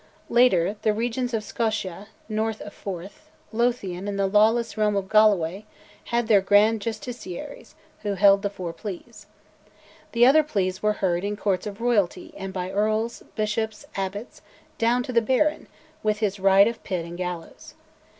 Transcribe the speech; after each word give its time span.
Later, 0.29 0.77
the 0.81 0.93
regions 0.93 1.31
of 1.31 1.43
Scotia 1.43 2.07
(north 2.27 2.59
of 2.61 2.73
Forth), 2.73 3.29
Lothian, 3.51 4.07
and 4.07 4.17
the 4.17 4.25
lawless 4.25 4.75
realm 4.75 4.95
of 4.95 5.07
Galloway, 5.11 5.63
had 6.05 6.27
their 6.27 6.41
Grand 6.41 6.81
Justiciaries, 6.81 7.75
who 8.01 8.15
held 8.15 8.41
the 8.41 8.49
Four 8.49 8.73
Pleas. 8.73 9.27
The 10.13 10.25
other 10.25 10.41
pleas 10.41 10.81
were 10.81 10.93
heard 11.05 11.23
in 11.23 11.37
"Courts 11.37 11.67
of 11.67 11.79
Royalty" 11.81 12.33
and 12.35 12.51
by 12.51 12.71
earls, 12.71 13.21
bishops, 13.35 13.85
abbots, 13.95 14.41
down 14.79 15.03
to 15.03 15.13
the 15.13 15.21
baron, 15.21 15.67
with 16.01 16.17
his 16.17 16.39
"right 16.39 16.67
of 16.67 16.83
pit 16.83 17.05
and 17.05 17.15
gallows." 17.15 17.75